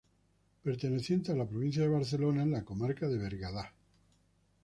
[0.63, 3.71] Perteneciente a la provincia de Barcelona, en la comarca del Bergadá.